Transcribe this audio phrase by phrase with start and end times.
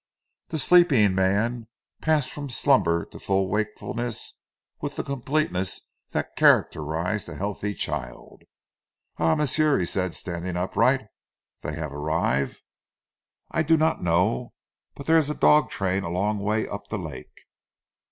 [0.47, 1.67] The sleeping man
[2.01, 4.39] passed from slumber to full wakefulness
[4.81, 8.41] with the completeness that characterizes a healthy child.
[9.19, 11.05] "Ah, m'sieu," he said, standing upright.
[11.61, 12.63] "Dey haf arrive?"
[13.51, 14.53] "I do not know.
[14.95, 17.41] But there is a dog train a long way up the lake."